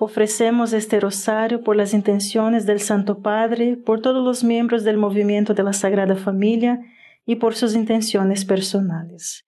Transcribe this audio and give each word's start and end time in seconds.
Ofrecemos 0.00 0.72
este 0.72 0.98
rosario 0.98 1.62
por 1.62 1.76
las 1.76 1.94
intenciones 1.94 2.66
del 2.66 2.80
Santo 2.80 3.22
Padre, 3.22 3.76
por 3.76 4.02
todos 4.02 4.24
los 4.24 4.42
miembros 4.42 4.82
del 4.82 4.96
movimiento 4.96 5.54
de 5.54 5.62
la 5.62 5.72
Sagrada 5.72 6.16
Familia 6.16 6.80
y 7.24 7.36
por 7.36 7.54
sus 7.54 7.74
intenciones 7.74 8.44
personales. 8.44 9.46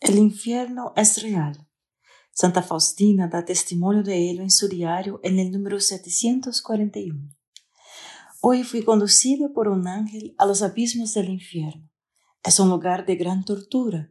El 0.00 0.18
infierno 0.18 0.92
es 0.96 1.22
real. 1.22 1.66
Santa 2.32 2.62
Faustina 2.62 3.28
da 3.28 3.44
testimonio 3.44 4.02
de 4.02 4.30
ello 4.30 4.42
en 4.42 4.50
su 4.50 4.68
diario 4.68 5.20
en 5.22 5.38
el 5.38 5.52
número 5.52 5.78
741. 5.78 7.30
Hoy 8.40 8.64
fui 8.64 8.82
conducido 8.82 9.52
por 9.52 9.68
un 9.68 9.86
ángel 9.86 10.34
a 10.36 10.44
los 10.44 10.60
abismos 10.60 11.14
del 11.14 11.30
infierno. 11.30 11.88
Es 12.42 12.58
un 12.58 12.68
lugar 12.68 13.06
de 13.06 13.14
gran 13.14 13.44
tortura 13.44 14.10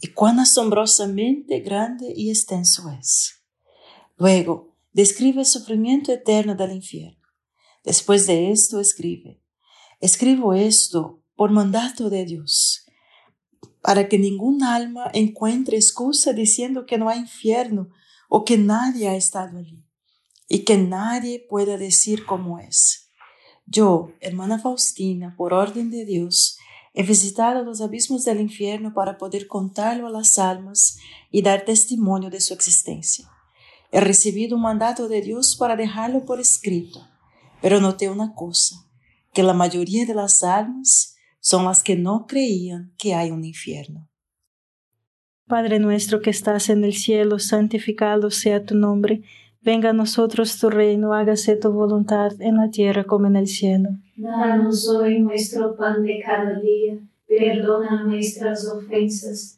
y 0.00 0.08
cuán 0.08 0.40
asombrosamente 0.40 1.60
grande 1.60 2.12
y 2.16 2.30
extenso 2.30 2.90
es. 2.90 3.37
Luego, 4.18 4.76
describe 4.92 5.40
el 5.40 5.46
sufrimiento 5.46 6.12
eterno 6.12 6.56
del 6.56 6.72
infierno. 6.72 7.22
Después 7.84 8.26
de 8.26 8.50
esto, 8.50 8.80
escribe, 8.80 9.40
escribo 10.00 10.54
esto 10.54 11.22
por 11.36 11.52
mandato 11.52 12.10
de 12.10 12.24
Dios, 12.24 12.84
para 13.80 14.08
que 14.08 14.18
ningún 14.18 14.64
alma 14.64 15.08
encuentre 15.14 15.76
excusa 15.76 16.32
diciendo 16.32 16.84
que 16.84 16.98
no 16.98 17.08
hay 17.08 17.20
infierno 17.20 17.90
o 18.28 18.44
que 18.44 18.58
nadie 18.58 19.08
ha 19.08 19.14
estado 19.14 19.56
allí, 19.58 19.84
y 20.48 20.64
que 20.64 20.76
nadie 20.76 21.46
pueda 21.48 21.78
decir 21.78 22.26
cómo 22.26 22.58
es. 22.58 23.12
Yo, 23.66 24.12
hermana 24.20 24.58
Faustina, 24.58 25.36
por 25.36 25.54
orden 25.54 25.90
de 25.90 26.04
Dios, 26.04 26.58
he 26.92 27.04
visitado 27.04 27.62
los 27.62 27.80
abismos 27.80 28.24
del 28.24 28.40
infierno 28.40 28.92
para 28.94 29.16
poder 29.16 29.46
contarlo 29.46 30.08
a 30.08 30.10
las 30.10 30.40
almas 30.40 30.98
y 31.30 31.42
dar 31.42 31.64
testimonio 31.64 32.30
de 32.30 32.40
su 32.40 32.52
existencia. 32.52 33.30
He 33.90 34.00
recibido 34.00 34.56
un 34.56 34.62
mandato 34.62 35.08
de 35.08 35.22
Dios 35.22 35.56
para 35.56 35.74
dejarlo 35.74 36.24
por 36.24 36.40
escrito, 36.40 37.00
pero 37.62 37.80
noté 37.80 38.10
una 38.10 38.34
cosa, 38.34 38.76
que 39.32 39.42
la 39.42 39.54
mayoría 39.54 40.04
de 40.04 40.14
las 40.14 40.44
almas 40.44 41.16
son 41.40 41.64
las 41.64 41.82
que 41.82 41.96
no 41.96 42.26
creían 42.26 42.92
que 42.98 43.14
hay 43.14 43.30
un 43.30 43.44
infierno. 43.44 44.08
Padre 45.46 45.78
nuestro 45.78 46.20
que 46.20 46.28
estás 46.28 46.68
en 46.68 46.84
el 46.84 46.92
cielo, 46.92 47.38
santificado 47.38 48.30
sea 48.30 48.66
tu 48.66 48.74
nombre, 48.74 49.22
venga 49.62 49.90
a 49.90 49.94
nosotros 49.94 50.58
tu 50.58 50.68
reino, 50.68 51.14
hágase 51.14 51.56
tu 51.56 51.72
voluntad 51.72 52.32
en 52.40 52.58
la 52.58 52.70
tierra 52.70 53.04
como 53.04 53.26
en 53.26 53.36
el 53.36 53.46
cielo. 53.46 53.88
Danos 54.16 54.86
hoy 54.90 55.20
nuestro 55.20 55.74
pan 55.74 56.02
de 56.02 56.20
cada 56.22 56.60
día, 56.60 56.98
perdona 57.26 58.04
nuestras 58.04 58.66
ofensas 58.66 59.57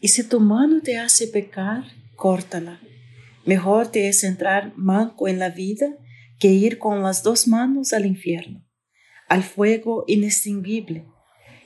y 0.00 0.08
si 0.08 0.22
tu 0.22 0.38
mano 0.38 0.80
te 0.80 0.96
hace 0.96 1.26
pecar, 1.26 1.84
córtala. 2.14 2.80
Mejor 3.44 3.88
te 3.88 4.08
es 4.08 4.22
entrar 4.22 4.72
manco 4.76 5.26
en 5.26 5.38
la 5.38 5.50
vida 5.50 5.96
que 6.38 6.48
ir 6.48 6.78
con 6.78 7.02
las 7.02 7.24
dos 7.24 7.48
manos 7.48 7.92
al 7.92 8.06
infierno, 8.06 8.64
al 9.28 9.42
fuego 9.42 10.04
inextinguible. 10.06 11.06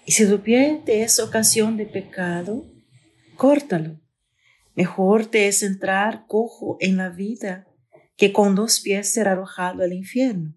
Y 0.07 0.13
si 0.13 0.27
tu 0.27 0.41
pie 0.41 0.81
te 0.85 1.03
es 1.03 1.21
ocasión 1.21 1.77
de 1.77 1.85
pecado, 1.85 2.65
córtalo. 3.37 4.01
Mejor 4.75 5.27
te 5.27 5.49
es 5.49 5.63
entrar 5.63 6.25
cojo 6.27 6.79
en 6.81 6.97
la 6.97 7.11
vida 7.11 7.69
que 8.17 8.33
con 8.33 8.55
dos 8.55 8.81
pies 8.81 9.13
ser 9.13 9.29
arrojado 9.29 9.83
al 9.83 9.93
infierno. 9.93 10.55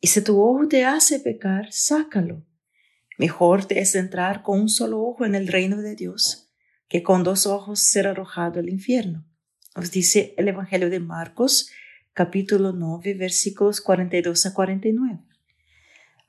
Y 0.00 0.06
si 0.06 0.22
tu 0.22 0.40
ojo 0.40 0.66
te 0.66 0.86
hace 0.86 1.20
pecar, 1.20 1.70
sácalo. 1.72 2.46
Mejor 3.18 3.66
te 3.66 3.80
es 3.80 3.94
entrar 3.94 4.42
con 4.42 4.60
un 4.60 4.68
solo 4.70 5.02
ojo 5.02 5.26
en 5.26 5.34
el 5.34 5.48
reino 5.48 5.82
de 5.82 5.94
Dios 5.94 6.45
que 6.88 7.02
con 7.02 7.22
dos 7.22 7.46
ojos 7.46 7.80
ser 7.80 8.06
arrojado 8.06 8.60
al 8.60 8.68
infierno. 8.68 9.24
Nos 9.74 9.90
dice 9.90 10.34
el 10.36 10.48
Evangelio 10.48 10.88
de 10.88 11.00
Marcos, 11.00 11.70
capítulo 12.12 12.72
9, 12.72 13.14
versículos 13.14 13.80
42 13.80 14.46
a 14.46 14.54
49. 14.54 15.20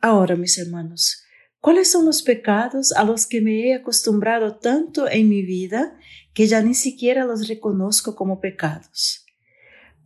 Ahora, 0.01 0.35
mis 0.35 0.57
hermanos, 0.57 1.23
¿cuáles 1.59 1.91
son 1.91 2.05
los 2.05 2.23
pecados 2.23 2.91
a 2.91 3.03
los 3.03 3.25
que 3.25 3.41
me 3.41 3.67
he 3.67 3.73
acostumbrado 3.73 4.57
tanto 4.57 5.09
en 5.09 5.29
mi 5.29 5.43
vida 5.43 5.97
que 6.33 6.47
ya 6.47 6.61
ni 6.61 6.73
siquiera 6.73 7.25
los 7.25 7.47
reconozco 7.47 8.15
como 8.15 8.41
pecados? 8.41 9.25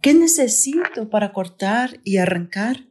¿Qué 0.02 0.14
necesito 0.14 1.10
para 1.10 1.34
cortar 1.34 2.00
y 2.04 2.18
arrancar? 2.18 2.88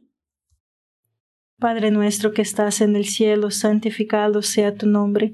Padre 1.59 1.91
nuestro 1.91 2.33
que 2.33 2.41
estás 2.41 2.81
en 2.81 2.95
el 2.95 3.05
cielo, 3.05 3.51
santificado 3.51 4.41
sea 4.41 4.75
tu 4.75 4.87
nombre. 4.87 5.33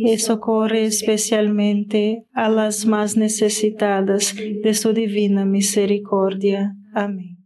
y 0.00 0.18
socorre 0.18 0.84
especialmente 0.84 2.26
a 2.32 2.48
las 2.48 2.86
más 2.86 3.16
necesitadas 3.16 4.34
de 4.36 4.74
su 4.74 4.92
divina 4.92 5.44
misericordia. 5.44 6.76
Amén. 6.94 7.38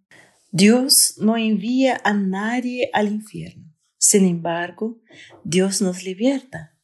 Dios 0.51 1.15
no 1.19 1.37
envía 1.37 2.01
a 2.05 2.13
nadie 2.13 2.91
al 2.93 3.11
infierno. 3.11 3.75
Sin 3.97 4.27
embargo, 4.27 5.01
Dios 5.45 5.81
nos 5.81 6.05
liberta. 6.05 6.77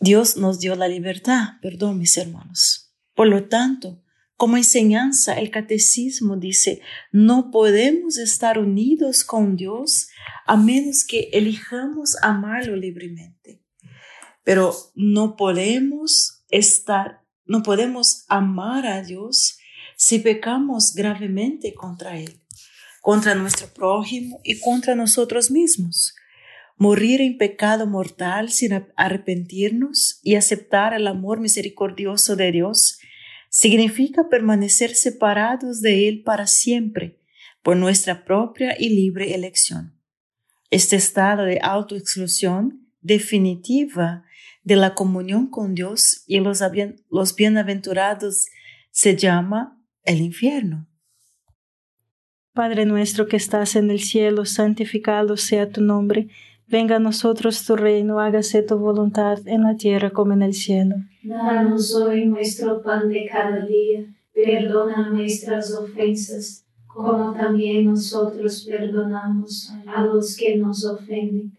Dios 0.00 0.36
nos 0.36 0.60
dio 0.60 0.76
la 0.76 0.88
libertad, 0.88 1.54
perdón 1.62 1.98
mis 1.98 2.16
hermanos. 2.18 2.94
Por 3.14 3.28
lo 3.28 3.48
tanto, 3.48 4.02
como 4.36 4.56
enseñanza, 4.56 5.38
el 5.38 5.50
catecismo 5.50 6.36
dice, 6.36 6.80
no 7.12 7.50
podemos 7.50 8.16
estar 8.16 8.58
unidos 8.58 9.24
con 9.24 9.56
Dios 9.56 10.08
a 10.46 10.56
menos 10.56 11.04
que 11.04 11.28
elijamos 11.32 12.16
amarlo 12.22 12.74
libremente. 12.76 13.59
Pero 14.42 14.74
no 14.94 15.36
podemos 15.36 16.44
estar, 16.50 17.22
no 17.44 17.62
podemos 17.62 18.24
amar 18.28 18.86
a 18.86 19.02
Dios 19.02 19.58
si 19.96 20.18
pecamos 20.18 20.94
gravemente 20.94 21.74
contra 21.74 22.18
Él, 22.18 22.40
contra 23.02 23.34
nuestro 23.34 23.68
prójimo 23.68 24.40
y 24.42 24.58
contra 24.60 24.94
nosotros 24.94 25.50
mismos. 25.50 26.14
Morir 26.76 27.20
en 27.20 27.36
pecado 27.36 27.86
mortal 27.86 28.50
sin 28.50 28.86
arrepentirnos 28.96 30.20
y 30.22 30.36
aceptar 30.36 30.94
el 30.94 31.06
amor 31.06 31.38
misericordioso 31.38 32.36
de 32.36 32.52
Dios 32.52 32.98
significa 33.50 34.28
permanecer 34.30 34.94
separados 34.94 35.82
de 35.82 36.08
Él 36.08 36.22
para 36.22 36.46
siempre 36.46 37.20
por 37.62 37.76
nuestra 37.76 38.24
propia 38.24 38.74
y 38.78 38.88
libre 38.88 39.34
elección. 39.34 39.94
Este 40.70 40.96
estado 40.96 41.44
de 41.44 41.58
autoexclusión 41.62 42.86
definitiva 43.02 44.24
de 44.70 44.76
la 44.76 44.94
comunión 44.94 45.48
con 45.48 45.74
Dios 45.74 46.22
y 46.28 46.38
los, 46.38 46.62
los 47.10 47.34
bienaventurados 47.34 48.46
se 48.92 49.16
llama 49.16 49.82
el 50.04 50.20
infierno. 50.20 50.86
Padre 52.52 52.86
nuestro 52.86 53.26
que 53.26 53.36
estás 53.36 53.74
en 53.74 53.90
el 53.90 53.98
cielo, 53.98 54.44
santificado 54.44 55.36
sea 55.36 55.68
tu 55.70 55.80
nombre 55.80 56.28
Venga 56.68 56.96
a 56.96 57.00
nosotros 57.00 57.66
tu 57.66 57.74
reino, 57.74 58.20
hágase 58.20 58.62
tu 58.62 58.78
voluntad 58.78 59.40
en 59.46 59.64
la 59.64 59.76
tierra 59.76 60.10
como 60.10 60.34
en 60.34 60.42
el 60.42 60.54
cielo. 60.54 60.94
Danos 61.24 61.92
hoy 61.96 62.26
nuestro 62.26 62.80
pan 62.80 63.08
de 63.08 63.26
cada 63.26 63.66
día, 63.66 64.04
perdona 64.32 65.10
nuestras 65.10 65.74
ofensas, 65.74 66.64
como 66.86 67.32
también 67.32 67.86
nosotros 67.86 68.64
perdonamos 68.70 69.72
a 69.84 70.04
los 70.04 70.36
que 70.36 70.58
nos 70.58 70.84
ofenden, 70.84 71.58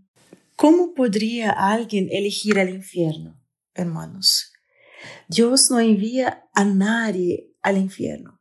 ¿Cómo 0.61 0.93
podría 0.93 1.49
alguien 1.49 2.07
elegir 2.11 2.59
el 2.59 2.69
infierno, 2.69 3.41
hermanos? 3.73 4.53
Dios 5.27 5.71
no 5.71 5.79
envía 5.79 6.43
a 6.53 6.63
nadie 6.63 7.51
al 7.63 7.79
infierno. 7.79 8.39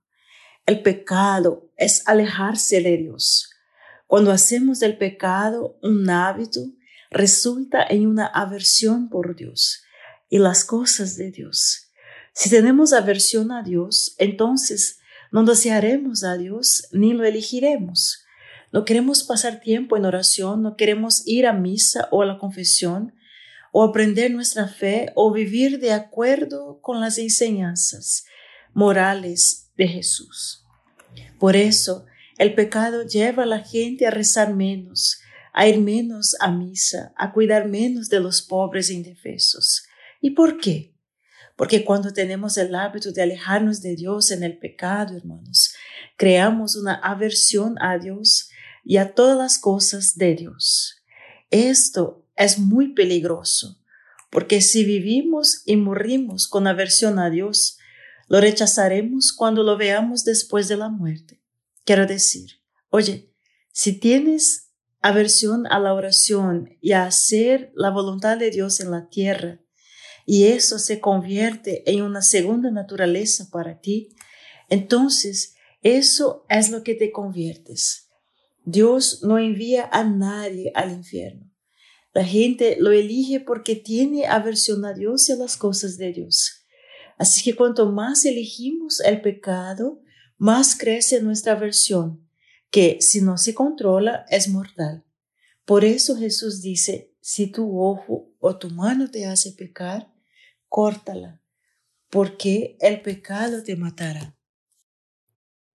El 0.66 0.82
pecado 0.82 1.72
es 1.78 2.06
alejarse 2.06 2.82
de 2.82 2.98
Dios. 2.98 3.48
Cuando 4.06 4.32
hacemos 4.32 4.80
del 4.80 4.98
pecado 4.98 5.78
un 5.82 6.10
hábito, 6.10 6.60
resulta 7.10 7.86
en 7.88 8.06
una 8.06 8.26
aversión 8.26 9.08
por 9.08 9.34
Dios 9.34 9.82
y 10.28 10.40
las 10.40 10.66
cosas 10.66 11.16
de 11.16 11.30
Dios. 11.30 11.90
Si 12.34 12.50
tenemos 12.50 12.92
aversión 12.92 13.50
a 13.50 13.62
Dios, 13.62 14.14
entonces 14.18 14.98
no 15.32 15.42
desearemos 15.44 16.22
a 16.24 16.36
Dios 16.36 16.86
ni 16.92 17.14
lo 17.14 17.24
elegiremos. 17.24 18.26
No 18.72 18.84
queremos 18.84 19.24
pasar 19.24 19.60
tiempo 19.60 19.96
en 19.96 20.04
oración, 20.04 20.62
no 20.62 20.76
queremos 20.76 21.26
ir 21.26 21.46
a 21.46 21.52
misa 21.52 22.08
o 22.10 22.22
a 22.22 22.26
la 22.26 22.38
confesión, 22.38 23.14
o 23.72 23.84
aprender 23.84 24.30
nuestra 24.30 24.66
fe 24.68 25.12
o 25.14 25.32
vivir 25.32 25.78
de 25.78 25.92
acuerdo 25.92 26.80
con 26.80 27.00
las 27.00 27.18
enseñanzas 27.18 28.24
morales 28.72 29.70
de 29.76 29.88
Jesús. 29.88 30.66
Por 31.38 31.56
eso, 31.56 32.06
el 32.38 32.54
pecado 32.54 33.06
lleva 33.06 33.44
a 33.44 33.46
la 33.46 33.60
gente 33.60 34.06
a 34.06 34.10
rezar 34.10 34.54
menos, 34.54 35.20
a 35.52 35.66
ir 35.66 35.78
menos 35.78 36.36
a 36.40 36.50
misa, 36.50 37.12
a 37.16 37.32
cuidar 37.32 37.68
menos 37.68 38.08
de 38.08 38.20
los 38.20 38.42
pobres 38.42 38.90
e 38.90 38.94
indefensos. 38.94 39.84
¿Y 40.20 40.30
por 40.30 40.58
qué? 40.58 40.94
Porque 41.56 41.84
cuando 41.84 42.12
tenemos 42.12 42.56
el 42.56 42.74
hábito 42.74 43.12
de 43.12 43.22
alejarnos 43.22 43.82
de 43.82 43.94
Dios 43.96 44.30
en 44.30 44.42
el 44.42 44.58
pecado, 44.58 45.16
hermanos, 45.16 45.74
creamos 46.16 46.76
una 46.76 46.94
aversión 46.94 47.76
a 47.80 47.98
Dios 47.98 48.49
y 48.84 48.96
a 48.96 49.14
todas 49.14 49.36
las 49.36 49.58
cosas 49.58 50.16
de 50.16 50.34
Dios. 50.34 51.02
Esto 51.50 52.26
es 52.36 52.58
muy 52.58 52.94
peligroso, 52.94 53.78
porque 54.30 54.60
si 54.60 54.84
vivimos 54.84 55.62
y 55.66 55.76
morimos 55.76 56.48
con 56.48 56.66
aversión 56.66 57.18
a 57.18 57.30
Dios, 57.30 57.78
lo 58.28 58.40
rechazaremos 58.40 59.32
cuando 59.32 59.62
lo 59.62 59.76
veamos 59.76 60.24
después 60.24 60.68
de 60.68 60.76
la 60.76 60.88
muerte. 60.88 61.42
Quiero 61.84 62.06
decir, 62.06 62.60
oye, 62.88 63.34
si 63.72 63.98
tienes 63.98 64.70
aversión 65.00 65.66
a 65.66 65.80
la 65.80 65.94
oración 65.94 66.76
y 66.80 66.92
a 66.92 67.04
hacer 67.04 67.72
la 67.74 67.90
voluntad 67.90 68.38
de 68.38 68.50
Dios 68.50 68.80
en 68.80 68.90
la 68.90 69.08
tierra, 69.08 69.60
y 70.26 70.44
eso 70.44 70.78
se 70.78 71.00
convierte 71.00 71.90
en 71.90 72.02
una 72.02 72.22
segunda 72.22 72.70
naturaleza 72.70 73.48
para 73.50 73.80
ti, 73.80 74.14
entonces 74.68 75.56
eso 75.82 76.46
es 76.48 76.70
lo 76.70 76.84
que 76.84 76.94
te 76.94 77.10
conviertes. 77.10 78.09
Dios 78.70 79.22
no 79.22 79.38
envía 79.38 79.88
a 79.90 80.04
nadie 80.04 80.70
al 80.74 80.92
infierno. 80.92 81.50
La 82.12 82.24
gente 82.24 82.76
lo 82.78 82.92
elige 82.92 83.40
porque 83.40 83.74
tiene 83.74 84.26
aversión 84.26 84.84
a 84.84 84.94
Dios 84.94 85.28
y 85.28 85.32
a 85.32 85.36
las 85.36 85.56
cosas 85.56 85.96
de 85.96 86.12
Dios. 86.12 86.66
Así 87.18 87.42
que 87.42 87.56
cuanto 87.56 87.90
más 87.90 88.24
elegimos 88.24 89.00
el 89.00 89.20
pecado, 89.20 90.02
más 90.38 90.76
crece 90.76 91.20
nuestra 91.20 91.52
aversión, 91.52 92.28
que 92.70 92.98
si 93.00 93.20
no 93.20 93.38
se 93.38 93.54
controla 93.54 94.24
es 94.28 94.48
mortal. 94.48 95.04
Por 95.64 95.84
eso 95.84 96.16
Jesús 96.16 96.62
dice, 96.62 97.14
si 97.20 97.48
tu 97.48 97.80
ojo 97.80 98.32
o 98.38 98.56
tu 98.56 98.70
mano 98.70 99.10
te 99.10 99.26
hace 99.26 99.52
pecar, 99.52 100.12
córtala, 100.68 101.42
porque 102.08 102.76
el 102.80 103.02
pecado 103.02 103.62
te 103.62 103.76
matará. 103.76 104.39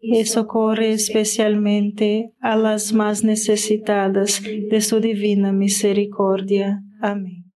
y 0.00 0.24
socorre 0.24 0.92
especialmente 0.92 2.34
a 2.40 2.56
las 2.56 2.92
más 2.92 3.22
necesitadas 3.22 4.42
de 4.42 4.80
su 4.80 5.00
divina 5.00 5.52
misericordia. 5.52 6.82
Amén. 7.00 7.52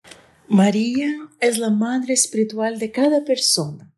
María 0.48 1.14
es 1.40 1.59
la 1.59 1.70
madre 1.70 2.14
espiritual 2.14 2.79
de 2.79 2.90
cada 2.90 3.24
persona 3.24 3.94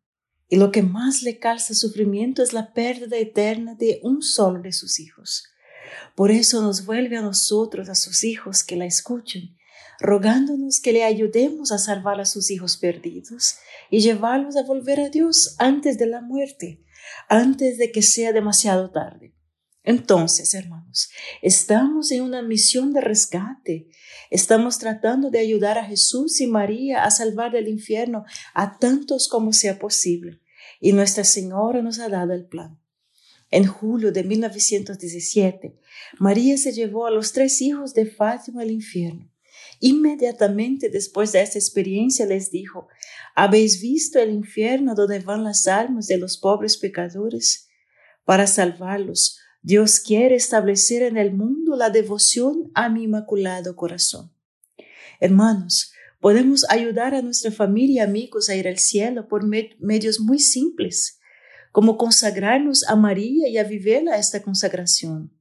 y 0.49 0.57
lo 0.57 0.71
que 0.71 0.83
más 0.83 1.23
le 1.23 1.39
causa 1.39 1.73
sufrimiento 1.73 2.43
es 2.43 2.53
la 2.53 2.73
pérdida 2.73 3.17
eterna 3.17 3.75
de 3.75 3.99
un 4.03 4.21
solo 4.21 4.61
de 4.61 4.71
sus 4.71 4.99
hijos. 4.99 5.45
Por 6.15 6.29
eso 6.29 6.61
nos 6.61 6.85
vuelve 6.85 7.17
a 7.17 7.21
nosotros, 7.21 7.89
a 7.89 7.95
sus 7.95 8.23
hijos 8.23 8.63
que 8.63 8.75
la 8.75 8.85
escuchen, 8.85 9.55
rogándonos 9.99 10.79
que 10.79 10.93
le 10.93 11.03
ayudemos 11.03 11.71
a 11.71 11.77
salvar 11.77 12.19
a 12.21 12.25
sus 12.25 12.51
hijos 12.51 12.77
perdidos 12.77 13.55
y 13.89 14.01
llevarlos 14.01 14.55
a 14.55 14.63
volver 14.63 14.99
a 14.99 15.09
Dios 15.09 15.55
antes 15.59 15.97
de 15.97 16.07
la 16.07 16.21
muerte, 16.21 16.83
antes 17.29 17.77
de 17.77 17.91
que 17.91 18.01
sea 18.01 18.31
demasiado 18.31 18.91
tarde. 18.91 19.33
Entonces, 19.83 20.53
hermanos, 20.53 21.09
estamos 21.41 22.11
en 22.11 22.21
una 22.21 22.41
misión 22.41 22.93
de 22.93 23.01
rescate. 23.01 23.89
Estamos 24.29 24.79
tratando 24.79 25.29
de 25.29 25.39
ayudar 25.39 25.77
a 25.77 25.85
Jesús 25.85 26.39
y 26.39 26.47
María 26.47 27.03
a 27.03 27.11
salvar 27.11 27.51
del 27.51 27.67
infierno 27.67 28.23
a 28.53 28.77
tantos 28.77 29.27
como 29.27 29.51
sea 29.51 29.79
posible. 29.79 30.39
Y 30.79 30.93
Nuestra 30.93 31.25
Señora 31.25 31.81
nos 31.81 31.99
ha 31.99 32.07
dado 32.07 32.33
el 32.33 32.45
plan. 32.45 32.79
En 33.51 33.67
julio 33.67 34.11
de 34.11 34.23
1917, 34.23 35.77
María 36.17 36.57
se 36.57 36.71
llevó 36.71 37.05
a 37.05 37.11
los 37.11 37.33
tres 37.33 37.61
hijos 37.61 37.93
de 37.93 38.05
Fátima 38.05 38.61
al 38.61 38.71
infierno. 38.71 39.32
Inmediatamente 39.79 40.89
después 40.89 41.31
de 41.31 41.41
esta 41.41 41.59
experiencia 41.59 42.25
les 42.25 42.51
dijo, 42.51 42.87
¿habéis 43.35 43.81
visto 43.81 44.19
el 44.19 44.31
infierno 44.31 44.95
donde 44.95 45.19
van 45.19 45.43
las 45.43 45.67
almas 45.67 46.07
de 46.07 46.17
los 46.17 46.37
pobres 46.37 46.77
pecadores? 46.77 47.67
Para 48.25 48.47
salvarlos, 48.47 49.39
Dios 49.61 49.99
quiere 49.99 50.35
establecer 50.35 51.03
en 51.03 51.17
el 51.17 51.33
mundo 51.33 51.75
la 51.75 51.89
devoción 51.89 52.71
a 52.73 52.89
mi 52.89 53.03
inmaculado 53.03 53.75
corazón. 53.75 54.33
Hermanos, 55.19 55.93
podemos 56.19 56.65
ayudar 56.69 57.15
a 57.15 57.21
nuestra 57.21 57.51
familia 57.51 58.03
y 58.03 58.05
amigos 58.05 58.49
a 58.49 58.55
ir 58.55 58.67
al 58.67 58.77
cielo 58.77 59.27
por 59.27 59.45
medios 59.45 60.19
muy 60.19 60.39
simples, 60.39 61.19
como 61.71 61.97
consagrarnos 61.97 62.87
a 62.87 62.95
María 62.95 63.47
y 63.47 63.57
a 63.57 63.63
vivir 63.63 64.05
esta 64.15 64.41
consagración 64.41 65.32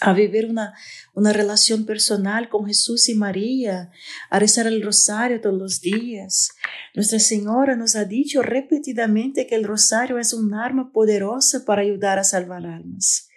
a 0.00 0.12
vivir 0.12 0.46
una, 0.46 0.74
una 1.14 1.32
relación 1.32 1.84
personal 1.84 2.48
con 2.48 2.66
Jesús 2.66 3.08
y 3.08 3.14
María, 3.14 3.90
a 4.30 4.38
rezar 4.38 4.66
el 4.66 4.82
rosario 4.82 5.40
todos 5.40 5.58
los 5.58 5.80
días. 5.80 6.50
Nuestra 6.94 7.18
Señora 7.18 7.76
nos 7.76 7.96
ha 7.96 8.04
dicho 8.04 8.42
repetidamente 8.42 9.46
que 9.46 9.54
el 9.54 9.64
rosario 9.64 10.18
es 10.18 10.32
un 10.32 10.54
arma 10.54 10.92
poderosa 10.92 11.64
para 11.64 11.82
ayudar 11.82 12.18
a 12.18 12.24
salvar 12.24 12.66
almas. 12.66 13.28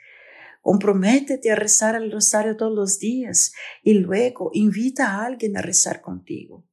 Comprométete 0.61 1.51
a 1.51 1.55
rezar 1.55 1.95
el 1.95 2.11
rosario 2.11 2.55
todos 2.55 2.75
los 2.75 2.99
días 2.99 3.51
y 3.81 3.95
luego 3.95 4.51
invita 4.53 5.07
a 5.07 5.25
alguien 5.25 5.57
a 5.57 5.61
rezar 5.61 6.01
contigo. 6.01 6.67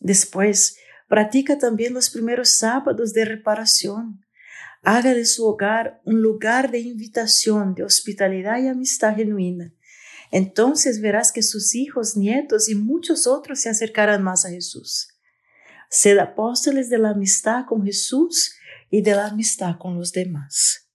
Después, 0.00 0.78
practica 1.08 1.58
también 1.58 1.92
los 1.92 2.10
primeros 2.10 2.48
sábados 2.50 3.12
de 3.12 3.26
reparación 3.26 4.25
haga 4.86 5.14
de 5.14 5.24
su 5.24 5.44
hogar 5.44 6.00
un 6.04 6.22
lugar 6.22 6.70
de 6.70 6.78
invitación, 6.78 7.74
de 7.74 7.82
hospitalidad 7.82 8.62
y 8.62 8.68
amistad 8.68 9.16
genuina. 9.16 9.74
Entonces 10.30 11.00
verás 11.00 11.32
que 11.32 11.42
sus 11.42 11.74
hijos, 11.74 12.16
nietos 12.16 12.68
y 12.68 12.76
muchos 12.76 13.26
otros 13.26 13.60
se 13.60 13.68
acercarán 13.68 14.22
más 14.22 14.46
a 14.46 14.50
Jesús. 14.50 15.08
Sed 15.90 16.18
apóstoles 16.18 16.88
de 16.88 16.98
la 16.98 17.10
amistad 17.10 17.64
con 17.66 17.84
Jesús 17.84 18.54
y 18.88 19.02
de 19.02 19.16
la 19.16 19.26
amistad 19.26 19.76
con 19.76 19.96
los 19.96 20.12
demás. 20.12 20.88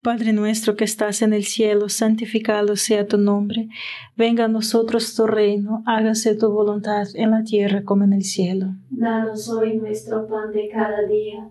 Padre 0.00 0.32
nuestro 0.32 0.76
que 0.76 0.84
estás 0.84 1.22
en 1.22 1.32
el 1.32 1.44
cielo, 1.44 1.88
santificado 1.88 2.76
sea 2.76 3.08
tu 3.08 3.18
nombre. 3.18 3.68
Venga 4.16 4.44
a 4.44 4.48
nosotros 4.48 5.16
tu 5.16 5.26
reino, 5.26 5.82
hágase 5.86 6.36
tu 6.36 6.52
voluntad 6.52 7.08
en 7.14 7.32
la 7.32 7.42
tierra 7.42 7.82
como 7.82 8.04
en 8.04 8.12
el 8.12 8.22
cielo. 8.22 8.76
Danos 8.90 9.48
hoy 9.48 9.76
nuestro 9.76 10.28
pan 10.28 10.52
de 10.52 10.68
cada 10.68 11.04
día, 11.04 11.50